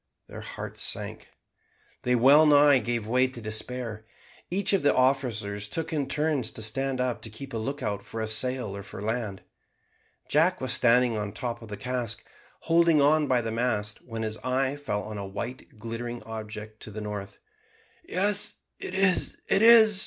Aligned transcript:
Their 0.27 0.41
hearts 0.41 0.81
sank. 0.81 1.27
They 2.01 2.15
wellnigh 2.15 2.79
gave 2.79 3.07
way 3.07 3.27
to 3.27 3.39
despair. 3.39 4.07
Each 4.49 4.73
of 4.73 4.81
the 4.81 4.95
officers 4.95 5.67
took 5.67 5.93
it 5.93 5.95
in 5.95 6.07
turns 6.07 6.49
to 6.53 6.63
stand 6.63 6.99
up 6.99 7.21
to 7.21 7.29
keep 7.29 7.53
a 7.53 7.57
lookout 7.59 8.01
for 8.01 8.19
a 8.19 8.27
sail 8.27 8.75
or 8.75 8.81
for 8.81 8.99
land. 8.99 9.43
Jack 10.27 10.59
was 10.59 10.73
standing 10.73 11.17
on 11.17 11.27
the 11.27 11.33
top 11.35 11.61
of 11.61 11.67
the 11.67 11.77
cask, 11.77 12.25
holding 12.61 12.99
on 12.99 13.27
by 13.27 13.41
the 13.41 13.51
mast, 13.51 14.01
when 14.01 14.23
his 14.23 14.37
eye 14.39 14.75
fell 14.75 15.03
on 15.03 15.19
a 15.19 15.27
white 15.27 15.77
glittering 15.77 16.23
object 16.23 16.79
to 16.79 16.89
the 16.89 17.01
northward. 17.01 17.37
"Yes, 18.03 18.55
it 18.79 18.95
is! 18.95 19.37
it 19.49 19.61
is!" 19.61 19.99